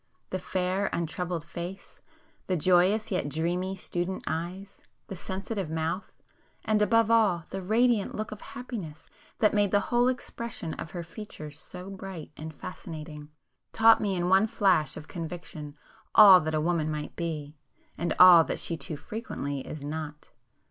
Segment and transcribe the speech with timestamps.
[0.31, 6.11] The fair untroubled face,—the joyous yet dreamy student eyes,—the sensitive mouth,
[6.65, 11.03] and above all, the radiant look of happiness that made the whole expression of her
[11.03, 13.29] features so bright and fascinating,
[13.73, 15.77] taught me in one flash of conviction
[16.15, 17.55] all that a woman might be,
[17.95, 20.31] and all that she too frequently is not.